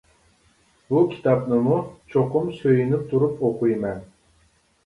بۇ 0.93 1.01
كىتابنىمۇ 1.11 1.77
چوقۇم 2.15 2.49
سۆيۈنۈپ 2.63 3.05
تۇرۇپ 3.13 3.45
ئوقۇيمەن. 3.49 4.01